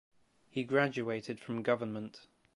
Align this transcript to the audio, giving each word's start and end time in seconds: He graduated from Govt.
He 0.49 0.63
graduated 0.63 1.39
from 1.39 1.63
Govt. 1.63 2.21